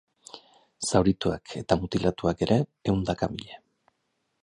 [0.91, 2.61] Zaurituak eta mutilatuak ere
[2.91, 3.65] ehundaka mila.